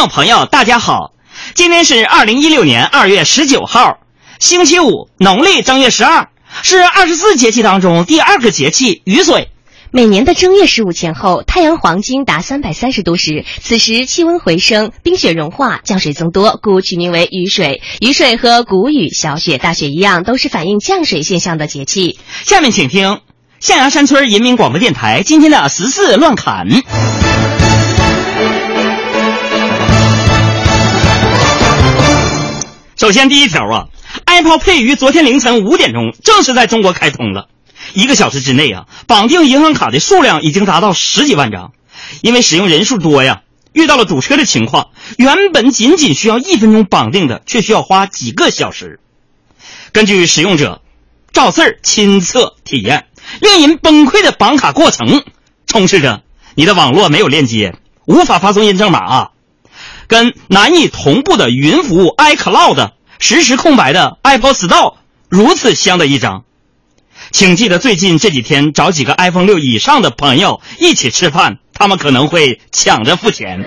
[0.00, 1.12] 众朋友，大家好，
[1.52, 3.98] 今天是二零一六年二月十九号，
[4.38, 6.30] 星期五，农历正月十二，
[6.62, 9.50] 是二十四节气当中第二个节气雨水。
[9.90, 17.82] 每年的正月十五前后，太阳黄金达三百三十度时，此时气温回升，冰雪融化，降水增多，故取名为雨水。
[18.00, 22.18] 雨水和谷雨、小雪、大雪一样，都是反映降水现象的节气。
[22.46, 23.20] 下面请听
[23.58, 26.66] 象牙山村人民广播电台今天的十四乱侃。
[33.00, 33.88] 首先，第一条啊
[34.26, 37.48] ，Apple Pay 于昨天凌晨五点钟正式在中国开通了。
[37.94, 41.72] 一个小时之内啊，绑定银行卡的数量已经达到十几万张。
[42.20, 43.40] 因为使用人数多呀，
[43.72, 49.00] 遇到了堵车的情况，原本仅仅需要一分钟绑定的，却需要花几个小时。
[49.92, 50.82] 根据使用者
[51.32, 53.06] 赵四儿亲测体验，
[53.40, 55.24] 令人崩溃的绑卡过程，
[55.66, 56.22] 充斥着
[56.54, 59.30] 你的网络没有链接，无法发送验证码啊，
[60.10, 64.94] 跟难以同步的云服务 iCloud，实时空白的 Apple Store
[65.28, 66.42] 如此相的一张。
[67.30, 73.64] 请记得最近这几天找几个 iPhone 六以上的朋友一起吃饭，他们可能会抢着付钱。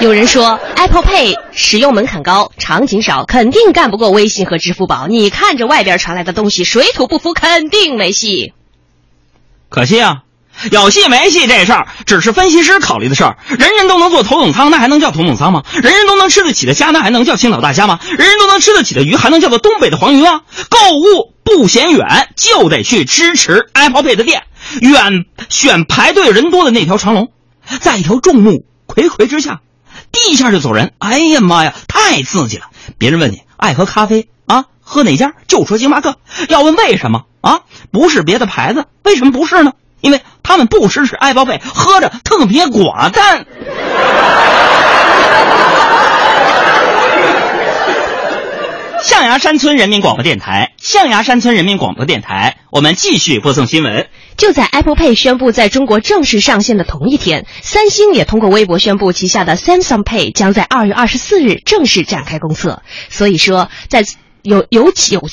[0.00, 5.08] 有人说 Apple Pay 使用门槛高，场景少，肯定干不过微信和支付宝。
[5.08, 8.54] 你看着外边传来的东西，水土不服，肯定没戏。
[9.68, 10.22] 可惜啊。
[10.70, 13.38] 有戏没戏这事儿，只是分析师考虑的事儿。
[13.48, 15.62] 人人都能坐头等舱，那还能叫头等舱吗？
[15.72, 17.98] 人人都能吃得起的虾，那还能叫青岛大虾吗？
[18.18, 20.42] 人人都能吃得起的鱼，还能叫做东北的黄鱼吗？
[20.68, 24.42] 购物不嫌远，就得去支持 Apple Pay 的店，
[24.80, 27.32] 远选排队人多的那条长龙，
[27.80, 29.60] 在一条众目睽睽之下，
[30.12, 30.92] 第一下就走人。
[30.98, 32.64] 哎呀妈呀，太刺激了！
[32.98, 35.32] 别人问你爱喝咖啡啊，喝哪家？
[35.48, 36.16] 就说星巴克。
[36.48, 37.60] 要问为什么啊？
[37.90, 39.72] 不是别的牌子，为什么不是呢？
[40.00, 43.46] 因为他们不支持爱宝贝，喝着特别寡淡。
[49.02, 54.08] 象牙山村人民广播电台，象牙山村人民广播电台，我们继续播送新闻。
[54.36, 62.82] 就在 Apple Pay 宣布在中国正式上线的同一天，三星也通过微博宣布，旗下的 Samsung Pay 将在二月二十四日正式展开公测。
[63.08, 64.04] 所以说，在
[64.42, 65.26] 有有有。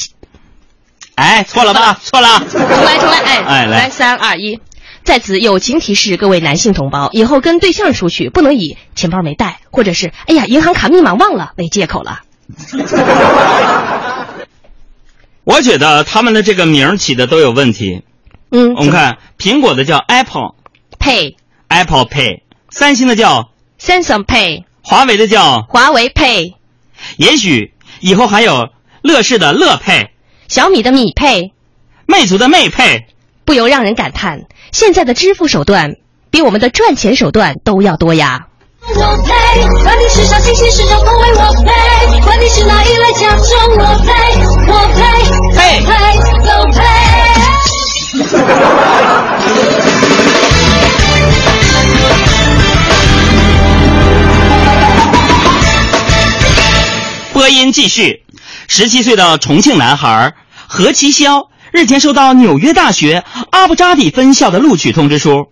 [1.18, 2.00] 哎，错了吧？
[2.00, 4.60] 错了，重来，重来，哎，哎，来，三二一，
[5.04, 12.22] 在此友情提示各位男性同胞，以后跟对象出去不能以钱包没带，或者是哎呀银行卡密码忘了为借口了。
[15.44, 18.04] 我觉得他们的这个名起的都有问题。
[18.52, 20.54] 嗯，我们看苹果的叫 Apple
[21.00, 23.50] Pay，Apple Pay，三星的叫
[23.82, 26.54] Samsung Pay，华为的叫华为 Pay，
[27.18, 28.70] 也许以后还有
[29.02, 30.10] 乐视的乐 Pay。
[30.48, 31.52] 小米的米配，
[32.06, 33.06] 魅族的魅配，
[33.44, 35.96] 不由让人感叹，现在的支付手段
[36.32, 38.48] 比我们的赚钱手段都要多呀。
[38.82, 39.34] 我配，
[39.84, 43.46] 管你是啥新奇，是种风味，我配，管你是哪一类甲种，
[43.78, 44.14] 我配，
[44.72, 45.02] 我配，
[45.58, 45.92] 配配
[46.46, 46.80] 都配。
[57.34, 58.24] 播音继续。
[58.68, 60.36] 十七岁的重庆男孩
[60.68, 65.48] 何其潇日前收到纽约大学阿布扎比分校的录取通知书，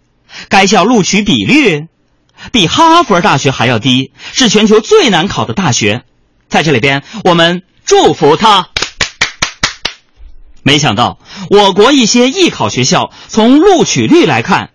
[0.50, 1.88] 该校录取比率
[2.52, 6.04] 比哈佛大学还要低，是全球最难考的大学。
[6.50, 8.68] 在这里边，我们祝福他。
[10.62, 11.18] 没想到，
[11.50, 14.72] 我国一些艺考学校从录取率来看，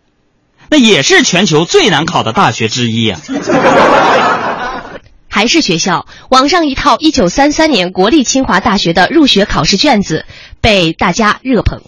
[0.70, 3.18] 那也是全球最难考的大学之一呀。
[5.30, 10.26] 还是学校，网上一套一九三三年国立清华大学的入学考试卷子
[10.60, 11.80] 被大家热捧。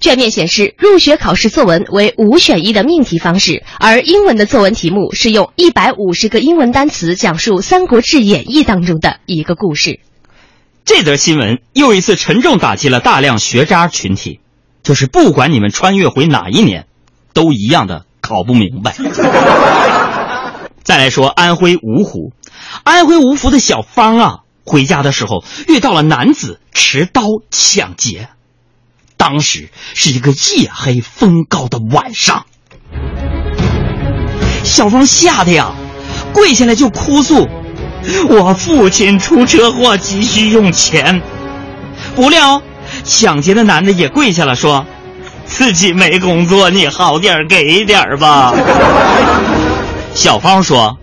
[0.00, 9.98] 卷面显示，入学考试作文为五选一的命题方式，而英文的作文题目是用一百五十个英文单词讲述《三国志演义》当中的一个故事。
[10.84, 14.38] 这则新闻又一次沉重打击了大量学渣群体，
[14.84, 16.86] 就是不管你们穿越回哪一年，
[17.34, 18.94] 都一样的考不明白。
[20.84, 22.32] 再来说安徽芜湖。
[22.84, 28.28] 安徽芜湖的小芳啊，回家的时候遇到了男子持刀抢劫。
[29.16, 32.46] 当时是一个夜黑风高的晚上，
[34.62, 35.72] 小芳吓得呀，
[36.32, 37.48] 跪下来就哭诉
[38.30, 41.20] ：“我父亲出车祸，急需用钱。”
[42.14, 42.62] 不料
[43.02, 44.86] 抢劫的男的也跪下了，说
[45.44, 48.54] ：“自己没工作，你好点给点吧。
[50.14, 50.96] ”小芳说。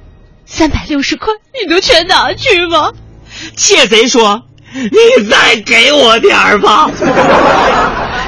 [0.45, 2.91] 三百六十块，你都全拿去吗？
[3.55, 4.43] 窃贼说
[4.73, 6.89] ：“你再给我点儿吧。”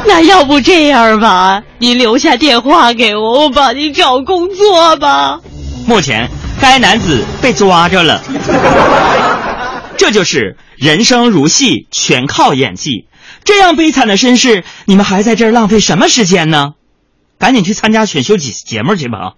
[0.05, 5.39] 那要不这样吧，您留下电话给我，我帮你找工作吧。
[5.85, 6.29] 目前，
[6.59, 8.23] 该男子被抓着了。
[9.97, 13.07] 这就是人生如戏，全靠演技。
[13.43, 16.73] 这样悲惨的身世，你们还在这儿浪费什么时间呢？
[17.39, 19.33] 赶紧去参加选秀节节目去吧！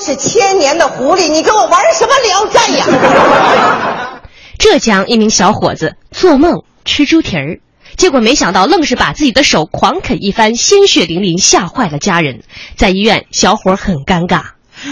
[0.00, 4.22] 都是千年的狐狸，你跟我玩什么聊斋呀？
[4.58, 7.60] 浙江一名小伙子做梦吃猪蹄儿，
[7.98, 12.42] 结果没想到愣是把自己的手狂啃一番，鲜血淋淋，吓坏了家人。
[12.76, 14.40] 在医院，小伙很尴尬。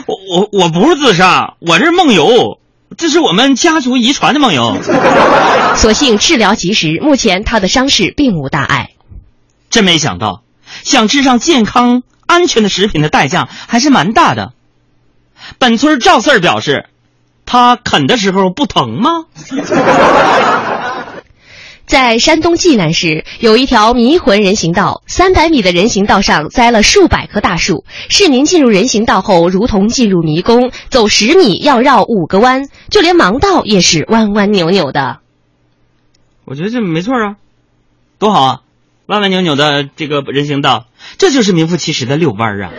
[0.06, 2.58] 我我我不是自杀，我是梦游，
[2.99, 4.76] 这是我们家族遗传的梦游。
[5.75, 8.90] 所幸治疗及时，目前他的伤势并无大碍。
[9.70, 10.43] 真没想到，
[10.84, 14.52] 想吃上健康安全的食品的代价还是蛮大的。
[15.58, 16.87] 本村赵四儿表示，
[17.46, 19.26] 他啃的时候不疼吗？
[21.87, 27.87] 在山东济南市有一条迷魂人行道，三百米的人行道上栽了数百棵大树。
[28.11, 35.20] 市民进入人行道后，如同进入迷宫，走十米要绕五个弯，就连盲道也是弯弯扭扭的。
[36.44, 37.37] 我觉得这没错啊，
[38.19, 38.61] 多好啊！
[39.06, 42.70] 弯弯扭扭的这个人行道，这就是名副其实的遛弯啊。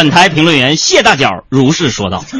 [0.00, 2.24] 本台评论员谢大脚如是说道。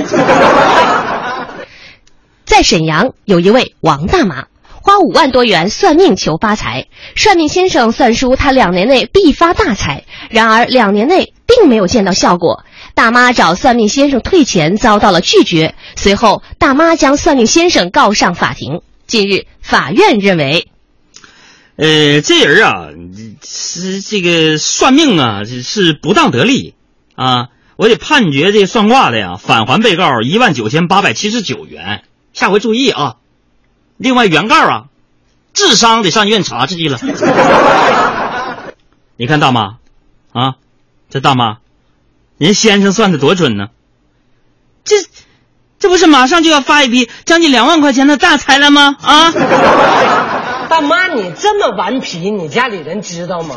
[2.47, 4.47] 在沈阳有一位王大妈，
[4.81, 6.87] 花五万多元算命求发财。
[7.17, 12.65] 算命先生算出她两年内必发大财，然而两年内并没有见到效果。
[12.95, 15.75] 大妈找算命先生退钱，遭到了拒绝。
[15.97, 18.81] 随后，大妈将算命先生告上法庭。
[19.07, 20.69] 近日，法院认为，
[21.77, 22.89] 呃，这人啊，
[23.45, 26.73] 是这个算命啊，是不当得利
[27.21, 32.03] 啊，我得判决这算卦的呀，返还被告一万九千八百七十九元。
[32.33, 33.17] 下回注意啊！
[33.99, 34.85] 另外，原告啊，
[35.53, 36.99] 智商得上医院查去了。
[39.17, 39.75] 你看大妈，
[40.33, 40.55] 啊，
[41.11, 41.59] 这大妈，
[42.39, 43.67] 人先生算的多准呢。
[44.83, 44.97] 这，
[45.79, 48.97] 这不是马上就要发一笔将近两万块钱的大财了吗？
[49.03, 49.31] 啊！
[50.71, 53.57] 大妈，你这么顽皮，你家里人知道吗？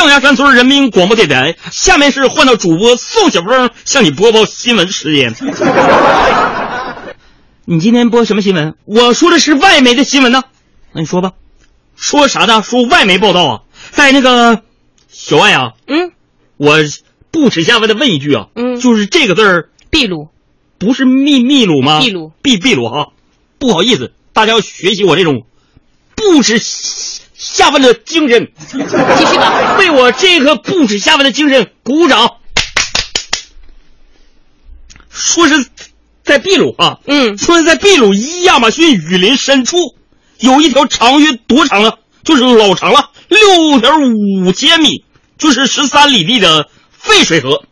[0.00, 5.34] 象牙山村人民广播电台，下面是换到主播宋小峰向你播报新闻时间。
[7.66, 8.76] 你今天播什么新闻？
[8.86, 10.42] 我说的是外媒的新闻呢。
[10.92, 11.32] 那你说吧，
[11.96, 12.62] 说啥呢？
[12.62, 13.60] 说外媒报道啊，
[13.90, 14.62] 在那个
[15.10, 16.12] 小外啊，嗯，
[16.56, 16.78] 我
[17.30, 20.28] 不耻下问的问一句啊，嗯就是这个字儿秘鲁，
[20.78, 22.00] 不是秘秘鲁吗？
[22.00, 23.08] 秘鲁，秘秘鲁哈，
[23.58, 25.44] 不好意思，大家要学习我这种
[26.16, 26.58] 不耻
[27.52, 28.52] 下饭的精神。
[28.68, 28.78] 继
[29.26, 29.76] 续吧。
[29.78, 32.36] 为我这颗不耻下问的精神鼓掌。
[35.10, 35.66] 说是
[36.24, 38.14] 在秘鲁啊，嗯说是在秘鲁
[38.44, 39.76] 亚马逊雨林深处，
[40.38, 41.92] 有一条长约多长呢？
[42.22, 45.04] 就是老长了，六点五千米，
[45.36, 47.64] 就是十三里地的沸水河。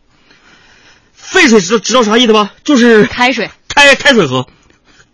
[1.15, 2.53] 沸水知知道啥意思吧？
[2.65, 4.49] 就是开水，开开水河，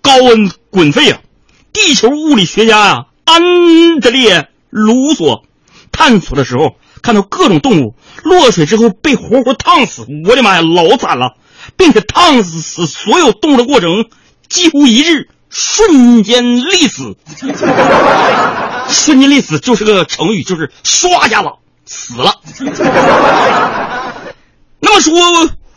[0.00, 1.20] 高温滚沸啊！
[1.72, 5.44] 地球物理学家呀、安德烈卢索
[5.92, 7.94] 探索的时候，看到各种动物
[8.24, 11.36] 落水之后被活活烫死，我的妈呀，老惨了，
[11.76, 14.06] 并且烫死死所有动物的过程
[14.48, 17.16] 几乎一致，瞬间溺死。
[18.88, 21.50] 瞬间溺死就是个成语，就是唰一下子
[21.84, 22.40] 死了。
[24.81, 25.14] 那么说，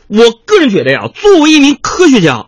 [0.08, 2.48] 我个人觉得呀，作为一名科学家，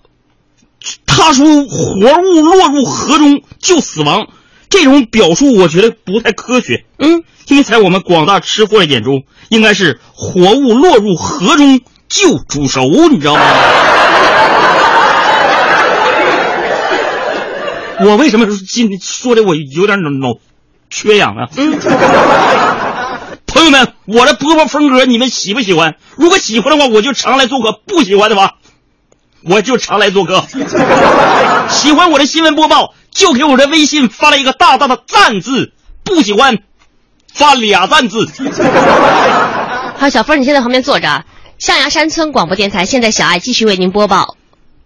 [1.05, 4.27] 他说活物落入河中就死亡，
[4.69, 6.85] 这种表述我觉得不太科学。
[6.97, 13.41] 嗯，因为在我们广大吃货的眼中，应该是活物落入河中就煮熟，你知道吗？
[18.01, 20.39] 我为什么今说的我有点脑脑
[20.89, 21.49] 缺氧啊？
[21.57, 21.77] 嗯，
[23.45, 25.95] 朋友们，我的播报风格你们喜不喜欢？
[26.15, 28.55] 如果喜欢的话，我就常来做客；不喜欢的话，
[29.43, 30.45] 我就常来做客。
[31.69, 35.71] 喜欢我的新闻播报，就给我的微信发了一个大大的赞字；
[36.03, 36.57] 不喜欢，
[37.33, 38.27] 发俩赞字。
[39.97, 41.25] 好，小峰，你先在旁边坐着啊。
[41.57, 44.37] 象牙山村广播电台，现在小爱继续为您播报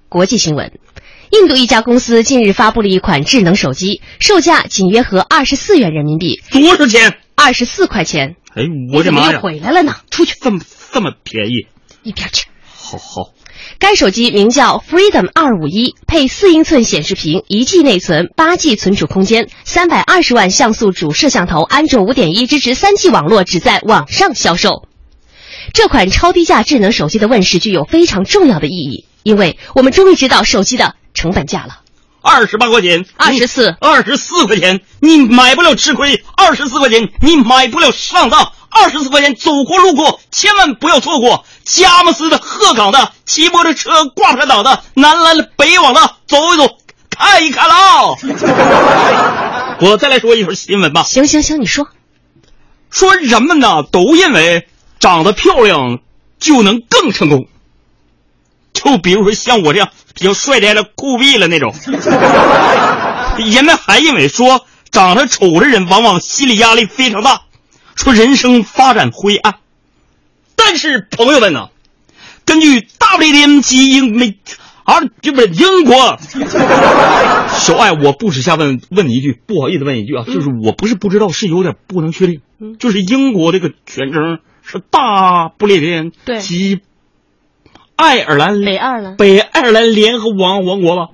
[0.10, 0.72] 国际新闻。
[1.30, 7.18] 印度一家公司近日发布了一款智能手机，售价仅约合二十四元人民币，多少钱？
[7.36, 8.36] 二十四块钱。
[8.56, 9.40] 哎，我的怎么又妈呀！
[9.40, 9.96] 回来了呢？
[10.12, 10.60] 出去，这么
[10.92, 11.68] 这么便宜？
[12.04, 12.48] 一边去。
[12.76, 13.32] 好好，
[13.80, 24.88] 该手机名叫 Freedom 二五一，配四英寸显示屏，一 G 内存，八 G 存储空间，三百二十万像素主摄像头，安卓五点一支持三 G 网络，只在网上销售。
[25.74, 31.80] 这款超低价智能手机的问世具有非常重要的意义，因为我们终于知道手机的成本价了。
[32.22, 41.46] 二十八块钱，二十四，二十四块钱，你买不了吃亏；二十四块钱，你买不了上当；二十四块钱，走过路过千万不要错过。
[41.66, 46.78] 佳木斯的、鹤岗的、骑摩托车挂着岛的、南来的、北往的，走一走，
[47.10, 48.18] 看一看喽。
[49.80, 51.04] 我再来说一条新闻吧。
[51.04, 51.88] 行行行，你说。
[52.90, 54.68] 说人们呢都认为
[55.00, 56.00] 长得漂亮
[56.40, 57.48] 就能更成功，
[58.72, 61.74] 就比如说像我这样比较帅呆了、酷毙了那种。
[63.52, 67.42] 人们还认为说长得丑的人往往心理压力非常大，
[67.96, 69.56] 说人生发展灰暗。
[70.56, 71.70] 但是朋友们呢，
[72.46, 74.38] 根据大不列颠及英美。
[74.86, 76.20] 啊，这不是英国，
[77.58, 82.42] 小爱，我不耻下问问你一句，不好意思问一句啊，就是我不是不知道，是有点不能确定，
[82.78, 86.82] 就是英国这个全称是大不列颠及
[87.96, 89.16] 爱尔兰北爱尔兰。
[89.16, 91.08] 北爱尔兰联合王王国吧？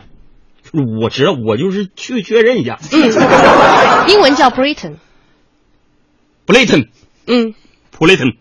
[1.03, 2.79] 我知道，我就是去确认一下。
[2.91, 3.03] 嗯，
[4.09, 6.87] 英文叫 Britain，Britain，
[7.27, 7.53] 嗯
[7.95, 8.33] ，Britain，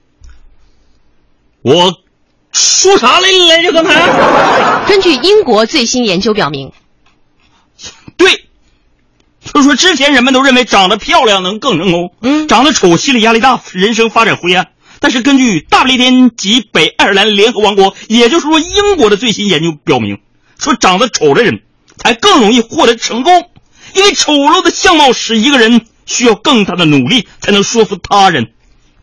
[1.62, 2.02] 我。
[2.50, 3.72] 说啥来来着？
[3.72, 6.72] 刚才，根据英国最新研究表明，
[8.16, 8.46] 对，
[9.44, 14.68] 就是说之前人们都认为长得漂亮能更成功，嗯，长得丑心理压力大，人生发展灰暗。
[14.98, 20.18] 但是根据大不列颠及北爱尔兰联合王国，也就是说英国的最新研究表明，
[20.58, 21.60] 说长得丑的人
[21.98, 23.50] 才更容易获得成功，
[23.94, 28.52] 因为丑陋的相貌使一个人需要更大的努力才能说服他人。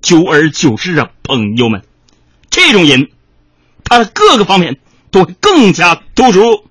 [0.02, 1.84] 久而久之啊，朋友们，
[2.56, 3.10] 这种人。
[3.84, 4.80] 他的各个方面
[5.12, 6.64] 都会更加突出。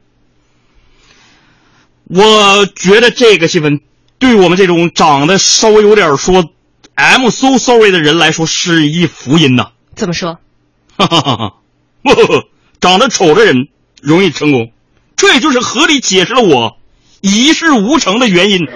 [2.05, 3.81] 我觉得这个新闻
[4.19, 6.51] 对我们这种长得稍微有点说
[6.97, 9.73] “I'm so sorry” 的人来说是一福音呐。
[9.95, 10.39] 怎么说？
[10.97, 11.55] 哈哈哈哈！
[12.81, 13.69] 长得丑的人
[14.01, 14.73] 容易成功，
[15.17, 16.79] 这也就是合理解释了我
[17.21, 18.67] 一事无成的原因。